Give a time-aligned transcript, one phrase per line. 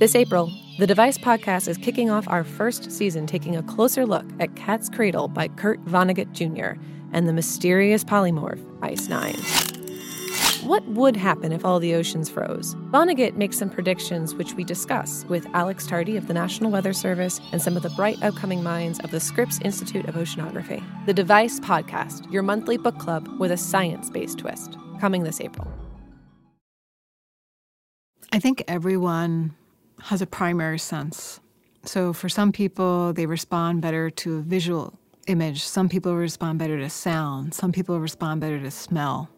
[0.00, 4.24] This April, the Device Podcast is kicking off our first season taking a closer look
[4.40, 6.80] at Cat's Cradle by Kurt Vonnegut Jr.
[7.12, 9.34] and the mysterious polymorph Ice Nine.
[10.66, 12.74] What would happen if all the oceans froze?
[12.88, 17.38] Vonnegut makes some predictions which we discuss with Alex Tardy of the National Weather Service
[17.52, 20.82] and some of the bright upcoming minds of the Scripps Institute of Oceanography.
[21.04, 25.70] The Device Podcast, your monthly book club with a science based twist, coming this April.
[28.32, 29.56] I think everyone
[30.02, 31.40] has a primary sense.
[31.84, 35.62] So for some people, they respond better to a visual image.
[35.62, 37.54] Some people respond better to sound.
[37.54, 39.30] Some people respond better to smell.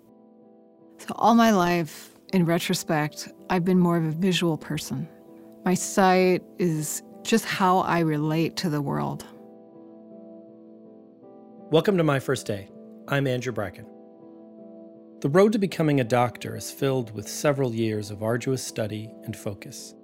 [0.98, 5.08] So all my life, in retrospect, I've been more of a visual person.
[5.64, 9.24] My sight is just how I relate to the world.
[11.70, 12.68] Welcome to My First Day.
[13.08, 13.86] I'm Andrew Bracken.
[15.20, 19.36] The road to becoming a doctor is filled with several years of arduous study and
[19.36, 19.94] focus.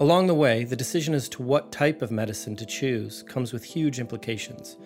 [0.00, 3.64] Along the way, the decision as to what type of medicine to choose comes with
[3.64, 4.76] huge implications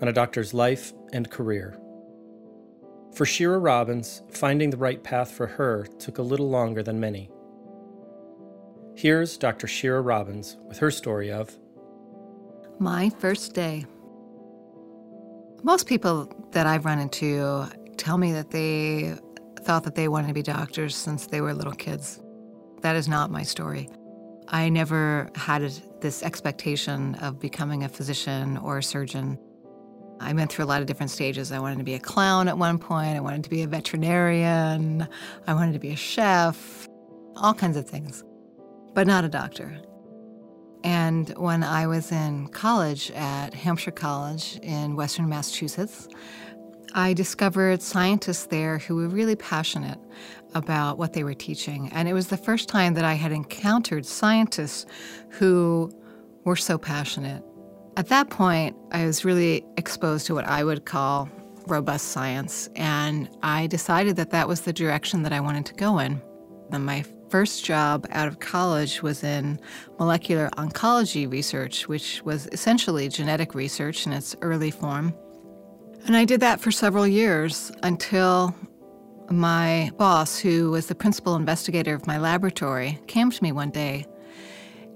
[0.00, 1.78] on a doctor's life and career.
[3.12, 7.30] For Shira Robbins, finding the right path for her took a little longer than many.
[8.96, 9.66] Here's Dr.
[9.66, 11.58] Shira Robbins with her story of
[12.78, 13.84] My first day.
[15.62, 17.66] Most people that I've run into
[17.98, 19.14] tell me that they
[19.60, 22.20] thought that they wanted to be doctors since they were little kids.
[22.80, 23.90] That is not my story.
[24.48, 25.62] I never had
[26.00, 29.38] this expectation of becoming a physician or a surgeon.
[30.20, 31.50] I went through a lot of different stages.
[31.50, 35.08] I wanted to be a clown at one point, I wanted to be a veterinarian,
[35.46, 36.88] I wanted to be a chef,
[37.36, 38.22] all kinds of things,
[38.94, 39.80] but not a doctor.
[40.84, 46.08] And when I was in college at Hampshire College in Western Massachusetts,
[46.92, 49.98] I discovered scientists there who were really passionate
[50.54, 51.90] about what they were teaching.
[51.92, 54.86] And it was the first time that I had encountered scientists
[55.30, 55.90] who
[56.44, 57.42] were so passionate.
[57.96, 61.28] At that point, I was really exposed to what I would call
[61.66, 65.98] robust science, and I decided that that was the direction that I wanted to go
[65.98, 66.20] in.
[66.70, 69.60] My first job out of college was in
[69.98, 75.14] molecular oncology research, which was essentially genetic research in its early form.
[76.06, 78.54] And I did that for several years until
[79.30, 84.06] my boss, who was the principal investigator of my laboratory, came to me one day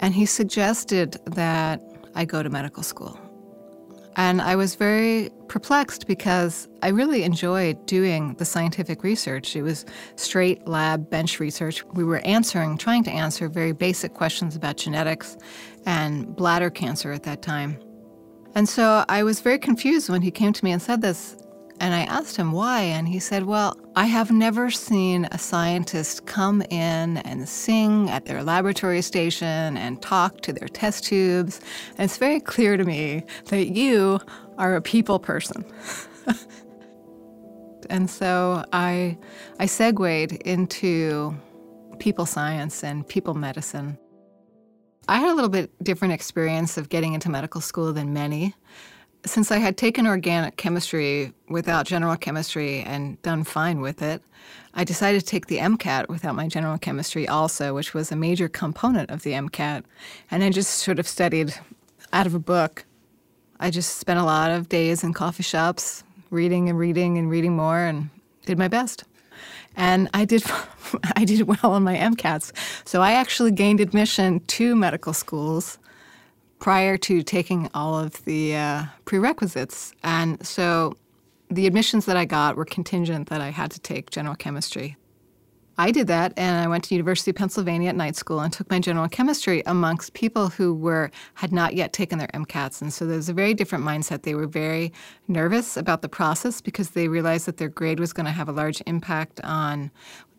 [0.00, 1.82] and he suggested that
[2.14, 3.18] I go to medical school.
[4.16, 9.54] And I was very perplexed because I really enjoyed doing the scientific research.
[9.54, 9.86] It was
[10.16, 11.84] straight lab bench research.
[11.94, 15.36] We were answering, trying to answer very basic questions about genetics
[15.86, 17.78] and bladder cancer at that time.
[18.58, 21.36] And so I was very confused when he came to me and said this.
[21.78, 26.26] And I asked him why, and he said, Well, I have never seen a scientist
[26.26, 31.60] come in and sing at their laboratory station and talk to their test tubes.
[31.90, 34.18] And it's very clear to me that you
[34.56, 35.64] are a people person.
[37.90, 39.16] and so I,
[39.60, 41.32] I segued into
[42.00, 43.98] people science and people medicine.
[45.10, 48.54] I had a little bit different experience of getting into medical school than many.
[49.24, 54.22] Since I had taken organic chemistry without general chemistry and done fine with it,
[54.74, 58.50] I decided to take the MCAT without my general chemistry also, which was a major
[58.50, 59.84] component of the MCAT.
[60.30, 61.54] And I just sort of studied
[62.12, 62.84] out of a book.
[63.58, 67.56] I just spent a lot of days in coffee shops reading and reading and reading
[67.56, 68.10] more and
[68.44, 69.04] did my best
[69.78, 70.44] and I did
[71.16, 72.52] I did well on my MCATs.
[72.84, 75.78] So I actually gained admission to medical schools
[76.58, 80.94] prior to taking all of the uh, prerequisites, and so
[81.50, 84.97] the admissions that I got were contingent that I had to take general chemistry.
[85.80, 88.68] I did that, and I went to University of Pennsylvania at night school and took
[88.68, 93.06] my general chemistry amongst people who were had not yet taken their MCATs, and so
[93.06, 94.22] there was a very different mindset.
[94.22, 94.92] They were very
[95.28, 98.52] nervous about the process because they realized that their grade was going to have a
[98.52, 99.92] large impact on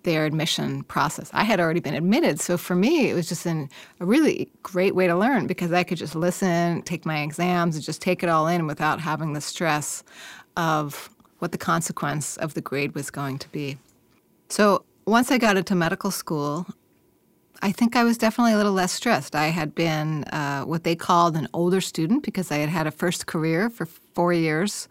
[0.04, 1.30] their admission process.
[1.34, 3.70] I had already been admitted, so for me, it was just an,
[4.02, 7.85] a really great way to learn because I could just listen, take my exams, and
[7.85, 10.03] just take it all in without having the stress
[10.58, 11.09] of
[11.40, 13.78] what the consequence of the grade was going to be.
[14.50, 16.67] So once I got into medical school,
[17.61, 19.35] I think I was definitely a little less stressed.
[19.35, 22.91] I had been uh, what they called an older student because I had had a
[22.91, 24.87] first career for four years.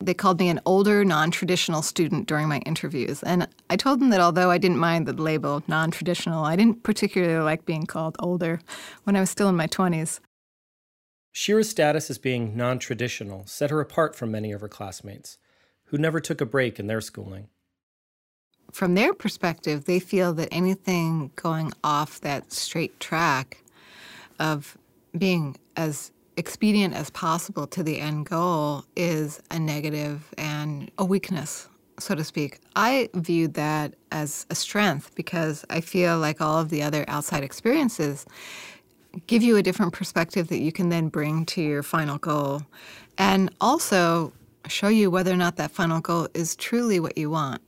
[0.00, 3.22] They called me an older, non traditional student during my interviews.
[3.22, 6.82] And I told them that although I didn't mind the label non traditional, I didn't
[6.82, 8.60] particularly like being called older
[9.04, 10.20] when I was still in my 20s.
[11.32, 15.38] Shira's status as being non traditional set her apart from many of her classmates,
[15.86, 17.48] who never took a break in their schooling.
[18.72, 23.62] From their perspective, they feel that anything going off that straight track
[24.38, 24.76] of
[25.16, 31.68] being as expedient as possible to the end goal is a negative and a weakness,
[31.98, 32.60] so to speak.
[32.76, 37.44] I viewed that as a strength because I feel like all of the other outside
[37.44, 38.24] experiences
[39.26, 42.62] give you a different perspective that you can then bring to your final goal
[43.18, 44.32] and also
[44.68, 47.60] show you whether or not that final goal is truly what you want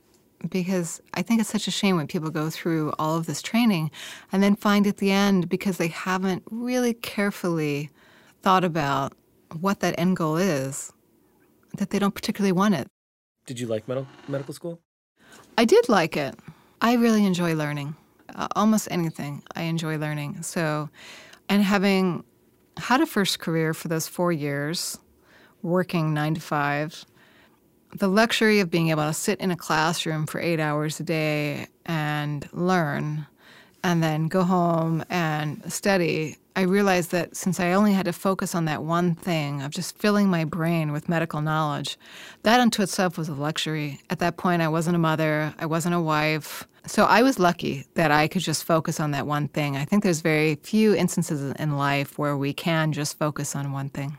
[0.49, 3.91] because I think it's such a shame when people go through all of this training
[4.31, 7.89] and then find at the end because they haven't really carefully
[8.41, 9.13] thought about
[9.59, 10.91] what that end goal is
[11.77, 12.87] that they don't particularly want it.
[13.45, 14.79] Did you like medical medical school?
[15.57, 16.35] I did like it.
[16.81, 17.95] I really enjoy learning.
[18.35, 20.41] Uh, almost anything I enjoy learning.
[20.43, 20.89] So,
[21.49, 22.23] and having
[22.77, 24.97] had a first career for those four years,
[25.61, 27.05] working nine to five,
[27.95, 31.67] the luxury of being able to sit in a classroom for eight hours a day
[31.85, 33.27] and learn
[33.83, 38.55] and then go home and study, I realized that since I only had to focus
[38.55, 41.97] on that one thing of just filling my brain with medical knowledge,
[42.43, 43.99] that unto itself was a luxury.
[44.09, 46.65] At that point, I wasn't a mother, I wasn't a wife.
[46.85, 49.77] So I was lucky that I could just focus on that one thing.
[49.77, 53.89] I think there's very few instances in life where we can just focus on one
[53.89, 54.17] thing.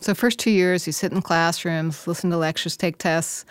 [0.00, 3.44] So, first two years, you sit in classrooms, listen to lectures, take tests,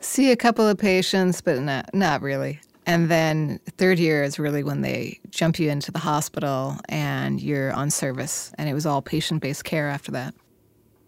[0.00, 2.60] see a couple of patients, but not, not really.
[2.84, 7.72] And then third year is really when they jump you into the hospital and you're
[7.74, 8.50] on service.
[8.58, 10.34] And it was all patient based care after that.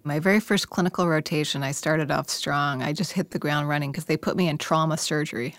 [0.04, 2.82] My very first clinical rotation, I started off strong.
[2.82, 5.56] I just hit the ground running because they put me in trauma surgery.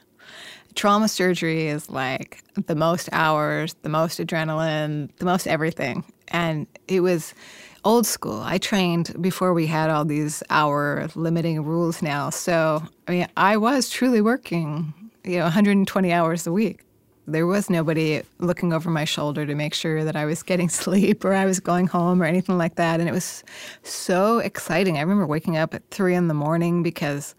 [0.76, 6.04] Trauma surgery is like the most hours, the most adrenaline, the most everything.
[6.30, 7.34] And it was
[7.84, 8.42] old school.
[8.42, 12.30] I trained before we had all these hour limiting rules now.
[12.30, 14.94] So, I mean, I was truly working,
[15.24, 16.84] you know, 120 hours a week.
[17.28, 21.24] There was nobody looking over my shoulder to make sure that I was getting sleep
[21.24, 23.00] or I was going home or anything like that.
[23.00, 23.44] And it was
[23.84, 24.98] so exciting.
[24.98, 27.36] I remember waking up at three in the morning because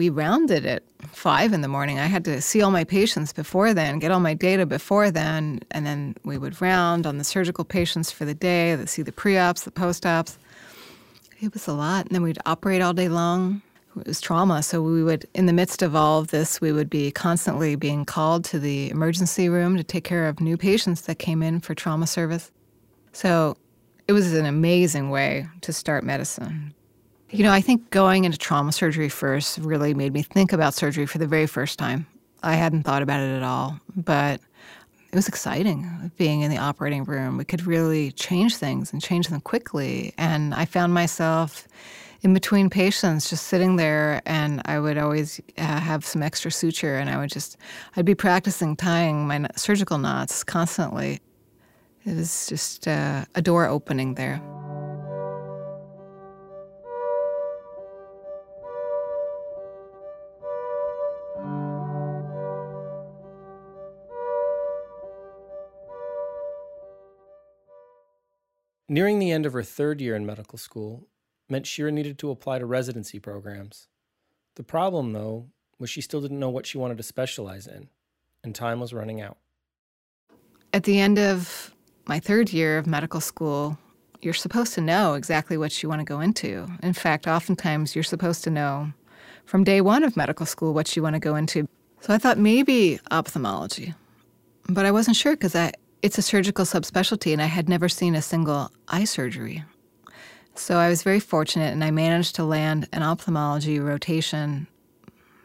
[0.00, 0.82] we rounded at
[1.12, 1.98] five in the morning.
[1.98, 5.60] I had to see all my patients before then, get all my data before then,
[5.72, 9.12] and then we would round on the surgical patients for the day, to see the
[9.12, 10.38] pre-ops, the post-ops.
[11.42, 12.06] It was a lot.
[12.06, 13.60] And then we'd operate all day long.
[13.94, 14.62] It was trauma.
[14.62, 18.06] So we would, in the midst of all of this, we would be constantly being
[18.06, 21.74] called to the emergency room to take care of new patients that came in for
[21.74, 22.50] trauma service.
[23.12, 23.54] So
[24.08, 26.72] it was an amazing way to start medicine.
[27.32, 31.06] You know, I think going into trauma surgery first really made me think about surgery
[31.06, 32.06] for the very first time.
[32.42, 34.40] I hadn't thought about it at all, but
[35.12, 37.36] it was exciting being in the operating room.
[37.36, 40.12] We could really change things and change them quickly.
[40.18, 41.68] And I found myself
[42.22, 46.96] in between patients just sitting there and i would always uh, have some extra suture
[46.96, 47.56] and i would just
[47.96, 51.18] i'd be practicing tying my surgical knots constantly
[52.04, 54.38] it was just uh, a door opening there
[68.90, 71.06] Nearing the end of her third year in medical school
[71.48, 73.86] meant Shira needed to apply to residency programs.
[74.56, 75.46] The problem, though,
[75.78, 77.88] was she still didn't know what she wanted to specialize in,
[78.42, 79.36] and time was running out.
[80.72, 81.72] At the end of
[82.06, 83.78] my third year of medical school,
[84.22, 86.66] you're supposed to know exactly what you want to go into.
[86.82, 88.92] In fact, oftentimes you're supposed to know
[89.44, 91.68] from day one of medical school what you want to go into.
[92.00, 93.94] So I thought maybe ophthalmology,
[94.68, 98.14] but I wasn't sure because I, it's a surgical subspecialty, and I had never seen
[98.14, 99.64] a single eye surgery.
[100.54, 104.66] So I was very fortunate, and I managed to land an ophthalmology rotation.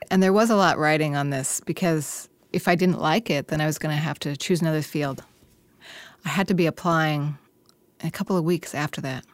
[0.10, 3.60] And there was a lot riding on this because if I didn't like it, then
[3.60, 5.24] I was going to have to choose another field.
[6.24, 7.38] I had to be applying
[8.04, 9.26] a couple of weeks after that.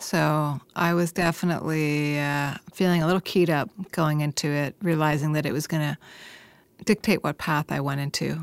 [0.00, 5.44] So I was definitely uh, feeling a little keyed up going into it, realizing that
[5.44, 8.40] it was going to dictate what path I went into.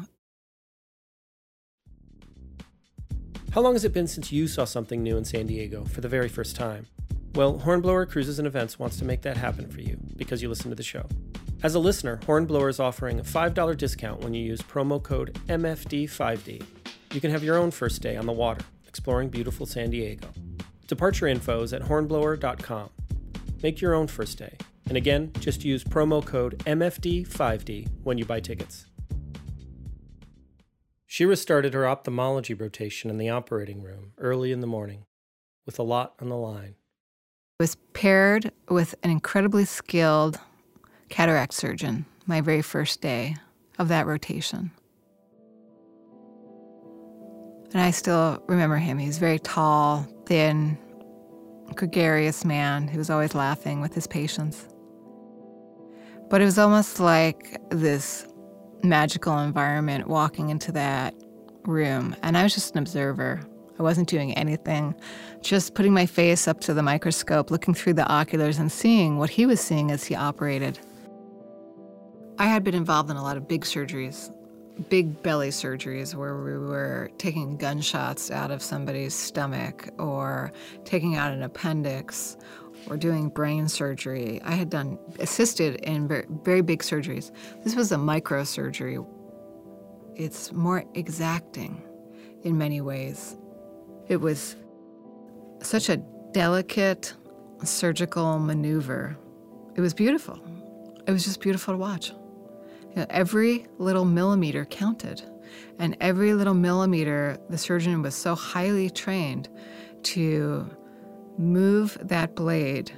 [3.51, 6.07] How long has it been since you saw something new in San Diego for the
[6.07, 6.85] very first time?
[7.33, 10.69] Well, Hornblower Cruises and Events wants to make that happen for you because you listen
[10.69, 11.07] to the show.
[11.63, 16.63] As a listener, Hornblower is offering a $5 discount when you use promo code MFD5D.
[17.11, 20.27] You can have your own first day on the water, exploring beautiful San Diego.
[20.85, 22.91] Departure info is at hornblower.com.
[23.63, 24.57] Make your own first day.
[24.87, 28.88] And again, just use promo code MFD5D when you buy tickets.
[31.11, 35.05] Shira started her ophthalmology rotation in the operating room early in the morning,
[35.65, 36.75] with a lot on the line.
[37.59, 40.39] I was paired with an incredibly skilled
[41.09, 43.37] cataract surgeon, my very first day
[43.79, 44.69] of that rotation.
[47.73, 48.99] And I still remember him.
[48.99, 50.77] He's a very tall, thin,
[51.73, 54.67] gregarious man who was always laughing with his patients.
[56.29, 58.27] But it was almost like this
[58.83, 61.13] magical environment walking into that
[61.65, 62.15] room.
[62.23, 63.41] And I was just an observer.
[63.77, 64.93] I wasn't doing anything,
[65.41, 69.29] just putting my face up to the microscope, looking through the oculars and seeing what
[69.29, 70.79] he was seeing as he operated.
[72.37, 74.33] I had been involved in a lot of big surgeries,
[74.89, 80.51] big belly surgeries where we were taking gunshots out of somebody's stomach or
[80.83, 82.37] taking out an appendix
[82.87, 84.41] or doing brain surgery.
[84.43, 87.31] I had done assisted in very, very big surgeries.
[87.63, 89.05] This was a microsurgery.
[90.15, 91.81] It's more exacting
[92.43, 93.37] in many ways.
[94.07, 94.55] It was
[95.61, 95.97] such a
[96.31, 97.13] delicate
[97.63, 99.17] surgical maneuver.
[99.75, 100.39] It was beautiful.
[101.07, 102.09] It was just beautiful to watch.
[102.09, 105.21] You know, every little millimeter counted.
[105.79, 109.49] And every little millimeter, the surgeon was so highly trained
[110.03, 110.69] to
[111.39, 112.91] move that blade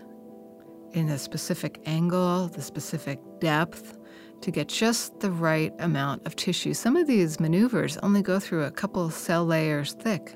[0.93, 3.97] in a specific angle, the specific depth,
[4.41, 6.73] to get just the right amount of tissue.
[6.73, 10.33] Some of these maneuvers only go through a couple cell layers thick.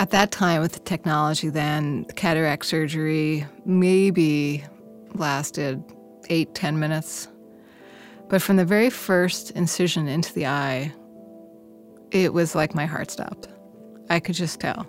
[0.00, 4.64] At that time, with the technology, then cataract surgery maybe
[5.14, 5.82] lasted
[6.28, 7.28] eight, ten minutes.
[8.28, 10.92] But from the very first incision into the eye,
[12.10, 13.48] it was like my heart stopped.
[14.10, 14.86] I could just tell.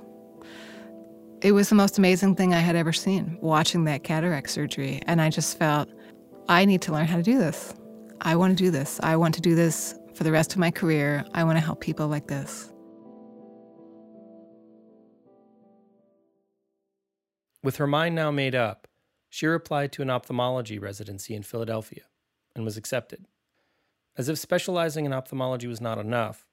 [1.41, 5.01] It was the most amazing thing I had ever seen watching that cataract surgery.
[5.05, 5.89] And I just felt,
[6.50, 7.74] I need to learn how to do this.
[8.19, 9.00] I want to do this.
[9.03, 11.24] I want to do this for the rest of my career.
[11.34, 12.74] I want to help people like this.
[17.63, 18.89] With her mind now made up,
[19.29, 22.03] she applied to an ophthalmology residency in Philadelphia
[22.53, 23.27] and was accepted.
[24.17, 26.46] As if specializing in ophthalmology was not enough,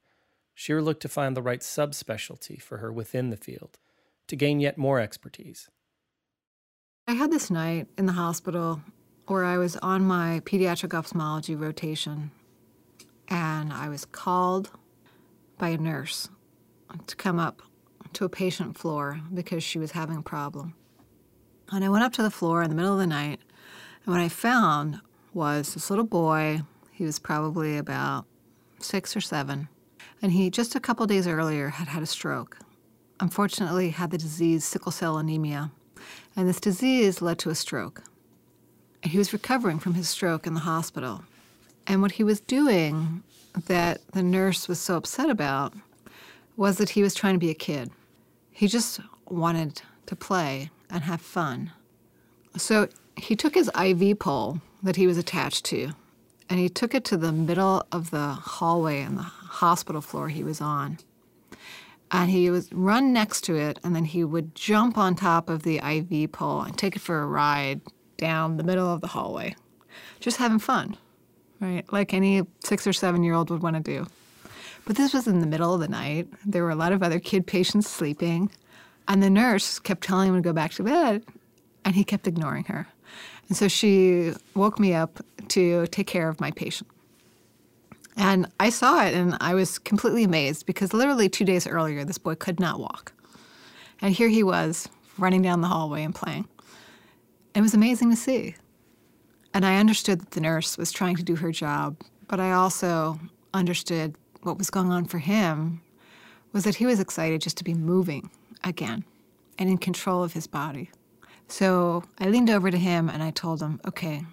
[0.55, 3.79] Shira looked to find the right subspecialty for her within the field
[4.29, 5.69] to gain yet more expertise.
[7.09, 8.81] I had this night in the hospital
[9.27, 12.31] where I was on my pediatric ophthalmology rotation,
[13.29, 14.71] and I was called
[15.59, 16.29] by a nurse
[17.07, 17.63] to come up
[18.13, 20.75] to a patient floor because she was having a problem.
[21.71, 23.41] And I went up to the floor in the middle of the night,
[24.05, 25.01] and what I found
[25.35, 26.63] was this little boy.
[26.93, 28.27] He was probably about
[28.79, 29.69] six or seven,
[30.23, 32.59] and he just a couple days earlier had had a stroke
[33.21, 35.71] unfortunately had the disease sickle cell anemia,
[36.35, 38.03] and this disease led to a stroke.
[39.03, 41.25] And he was recovering from his stroke in the hospital.
[41.87, 43.23] And what he was doing
[43.67, 45.73] that the nurse was so upset about
[46.57, 47.91] was that he was trying to be a kid.
[48.51, 51.73] He just wanted to play and have fun.
[52.57, 55.93] So he took his IV pole that he was attached to
[56.49, 60.45] and he took it to the middle of the hallway in the hospital floor he
[60.45, 60.99] was on
[62.11, 65.63] and he would run next to it and then he would jump on top of
[65.63, 67.81] the IV pole and take it for a ride
[68.17, 69.55] down the middle of the hallway,
[70.21, 70.97] just having fun,
[71.61, 71.91] right?
[71.93, 74.07] Like any six or seven year old would want to do.
[74.85, 76.29] But this was in the middle of the night.
[76.45, 78.51] There were a lot of other kid patients sleeping,
[79.09, 81.25] and the nurse kept telling him to go back to bed,
[81.85, 82.87] and he kept ignoring her.
[83.49, 86.89] And so she woke me up to take care of my patient.
[88.17, 92.19] And I saw it and I was completely amazed because literally two days earlier, this
[92.19, 93.13] boy could not walk.
[94.01, 96.49] And here he was running down the hallway and playing.
[97.55, 98.55] It was amazing to see.
[99.53, 101.97] And I understood that the nurse was trying to do her job,
[102.29, 103.19] but I also
[103.55, 105.81] understood what was going on for him
[106.53, 108.31] was that he was excited just to be moving
[108.65, 109.05] again
[109.59, 110.91] and in control of his body.
[111.49, 114.25] So I leaned over to him and I told him, okay,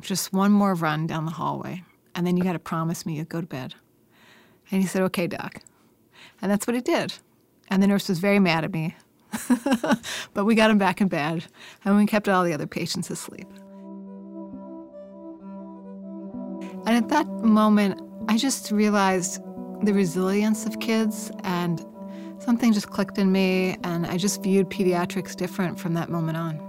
[0.00, 1.82] just one more run down the hallway
[2.16, 3.74] and then you got to promise me you'd go to bed.
[4.70, 5.60] And he said, okay, doc.
[6.42, 7.14] And that's what he did.
[7.68, 8.96] And the nurse was very mad at me.
[10.34, 11.44] but we got him back in bed,
[11.84, 13.46] and we kept all the other patients asleep.
[16.86, 19.42] And at that moment, I just realized
[19.82, 21.84] the resilience of kids, and
[22.38, 26.65] something just clicked in me, and I just viewed pediatrics different from that moment on.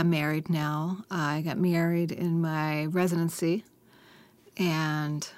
[0.00, 1.04] Am married now.
[1.10, 3.64] I got married in my residency,
[4.56, 5.28] and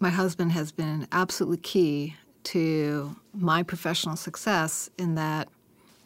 [0.00, 5.48] my husband has been absolutely key to my professional success in that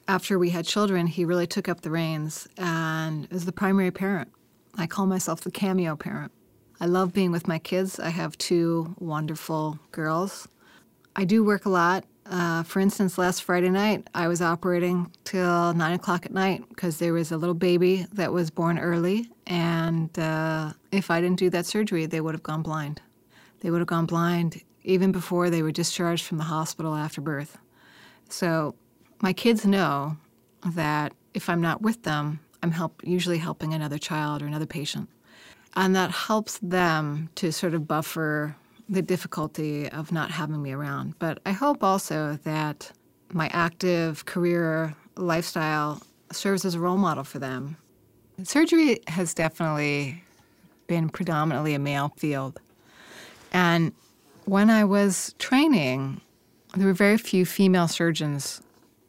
[0.09, 4.33] after we had children, he really took up the reins and is the primary parent.
[4.77, 6.33] I call myself the cameo parent.
[6.81, 8.01] I love being with my kids.
[8.01, 10.49] I have two wonderful girls.
[11.15, 15.75] I do work a lot, Uh, for instance, last Friday night, I was operating till
[15.75, 19.29] nine o'clock at night because there was a little baby that was born early.
[19.47, 23.01] And uh, if I didn't do that surgery, they would have gone blind.
[23.61, 27.59] They would have gone blind even before they were discharged from the hospital after birth.
[28.29, 28.75] So
[29.21, 30.17] my kids know
[30.65, 35.09] that if I'm not with them, I'm help, usually helping another child or another patient.
[35.75, 38.57] And that helps them to sort of buffer
[38.93, 41.19] the difficulty of not having me around.
[41.19, 42.93] But I hope also that
[43.33, 47.79] my active career lifestyle serves as a role model for them.
[48.45, 50.23] Surgery has definitely
[50.87, 52.61] been predominantly a male field.
[53.53, 53.93] And
[54.45, 56.21] when I was training,
[56.77, 58.61] there were very few female surgeons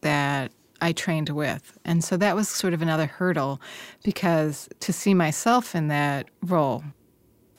[0.02, 1.78] that I trained with.
[1.84, 3.60] And so that was sort of another hurdle
[4.04, 6.84] because to see myself in that role,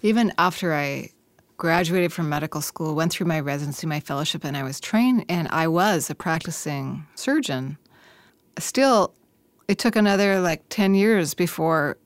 [0.02, 1.10] even after I
[1.56, 5.48] graduated from medical school, went through my residency, my fellowship, and I was trained, and
[5.48, 7.78] I was a practicing surgeon.
[8.58, 9.14] Still,
[9.68, 11.96] it took another like 10 years before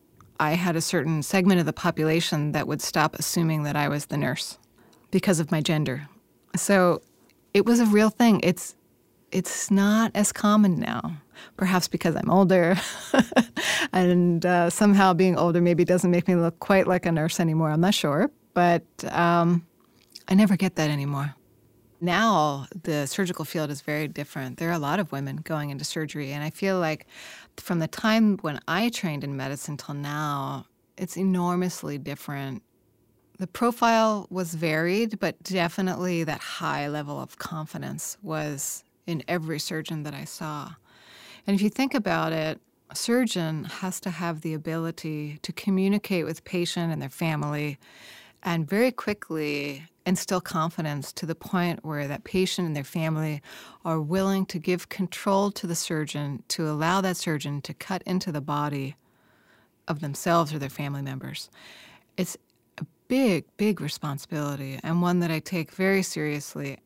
[0.40, 4.06] I had a certain segment of the population that would stop assuming that I was
[4.06, 4.58] the nurse
[5.10, 6.08] because of my gender.
[6.54, 7.02] So
[7.54, 8.40] it was a real thing.
[8.42, 8.74] It's
[9.30, 11.16] it's not as common now.
[11.56, 12.76] Perhaps because I'm older,
[13.92, 17.70] and uh, somehow being older maybe doesn't make me look quite like a nurse anymore.
[17.70, 19.64] I'm not sure, but um,
[20.26, 21.36] I never get that anymore.
[22.00, 24.58] Now the surgical field is very different.
[24.58, 27.06] There are a lot of women going into surgery, and I feel like
[27.56, 32.64] from the time when I trained in medicine till now, it's enormously different.
[33.38, 40.02] The profile was varied, but definitely that high level of confidence was in every surgeon
[40.02, 40.72] that I saw.
[41.46, 42.60] And if you think about it,
[42.90, 47.78] a surgeon has to have the ability to communicate with patient and their family
[48.42, 53.42] and very quickly instill confidence to the point where that patient and their family
[53.84, 58.32] are willing to give control to the surgeon to allow that surgeon to cut into
[58.32, 58.96] the body
[59.86, 61.50] of themselves or their family members.
[62.16, 62.36] It's
[62.78, 66.78] a big, big responsibility and one that I take very seriously.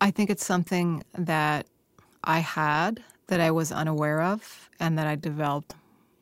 [0.00, 1.66] I think it's something that
[2.24, 5.74] I had that I was unaware of and that I developed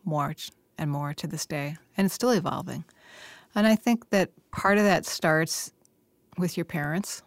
[0.05, 0.35] more
[0.79, 1.77] and more to this day.
[1.97, 2.85] And it's still evolving.
[3.55, 5.73] And I think that part of that starts
[6.39, 7.23] with your parents,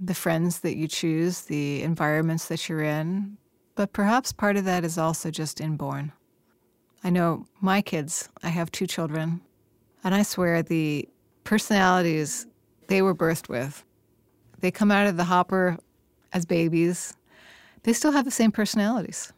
[0.00, 3.36] the friends that you choose, the environments that you're in.
[3.74, 6.12] But perhaps part of that is also just inborn.
[7.04, 9.40] I know my kids, I have two children,
[10.02, 11.08] and I swear the
[11.44, 12.46] personalities
[12.88, 13.84] they were birthed with,
[14.58, 15.78] they come out of the hopper
[16.32, 17.16] as babies,
[17.84, 19.32] they still have the same personalities.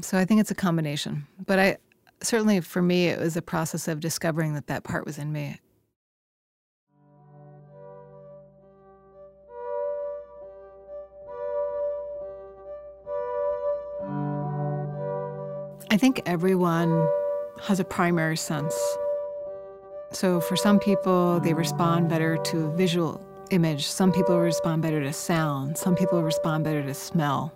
[0.00, 1.26] So I think it's a combination.
[1.44, 1.76] But I
[2.22, 5.60] certainly for me it was a process of discovering that that part was in me.
[15.92, 17.06] I think everyone
[17.60, 18.74] has a primary sense.
[20.10, 23.84] So for some people, they respond better to a visual image.
[23.84, 25.76] Some people respond better to sound.
[25.76, 27.52] Some people respond better to smell.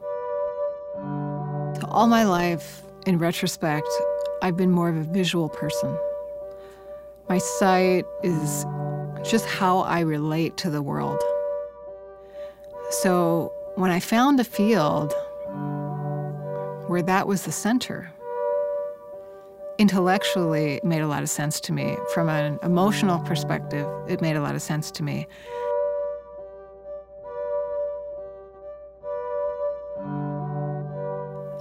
[1.80, 3.88] So all my life, in retrospect,
[4.42, 5.98] I've been more of a visual person.
[7.30, 8.66] My sight is
[9.22, 11.22] just how I relate to the world.
[12.90, 15.14] So when I found a field
[16.86, 18.12] where that was the center,
[19.78, 21.96] intellectually made a lot of sense to me.
[22.14, 25.26] From an emotional perspective, it made a lot of sense to me.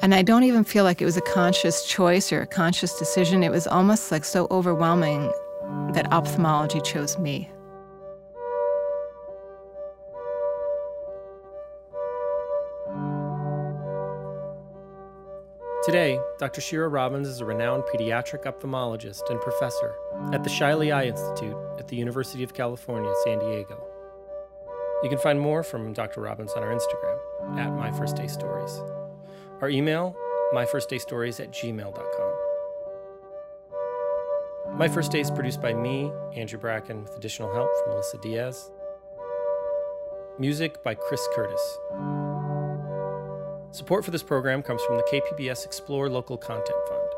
[0.01, 3.43] And I don't even feel like it was a conscious choice or a conscious decision.
[3.43, 5.31] It was almost like so overwhelming
[5.93, 7.49] that ophthalmology chose me.
[15.85, 16.61] Today, Dr.
[16.61, 19.93] Shira Robbins is a renowned pediatric ophthalmologist and professor
[20.33, 23.85] at the Shiley Eye Institute at the University of California, San Diego.
[25.03, 26.21] You can find more from Dr.
[26.21, 27.19] Robbins on our Instagram
[27.59, 28.81] at My First Day Stories.
[29.61, 30.17] Our email,
[30.55, 32.33] myfirstdaystories at gmail.com.
[34.75, 38.71] My First Day is produced by me, Andrew Bracken, with additional help from Melissa Diaz.
[40.39, 41.77] Music by Chris Curtis.
[43.75, 47.09] Support for this program comes from the KPBS Explore Local Content Fund,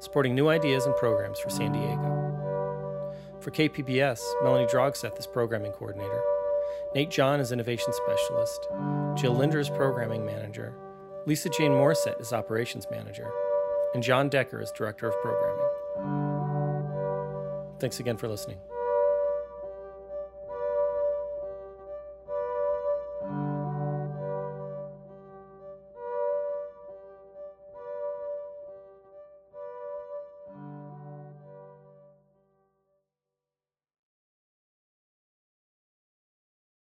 [0.00, 3.10] supporting new ideas and programs for San Diego.
[3.40, 6.22] For KPBS, Melanie Drogseth is programming coordinator.
[6.94, 8.68] Nate John is innovation specialist.
[9.14, 10.74] Jill Linder is programming manager.
[11.24, 13.30] Lisa Jane Morissette is operations manager.
[13.94, 15.70] And John Decker is director of programming.
[17.80, 18.58] Thanks again for listening.